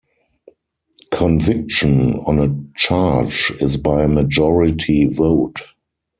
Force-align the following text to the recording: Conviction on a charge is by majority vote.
Conviction 1.11 2.13
on 2.25 2.39
a 2.39 2.55
charge 2.75 3.51
is 3.61 3.77
by 3.77 4.07
majority 4.07 5.05
vote. 5.05 5.75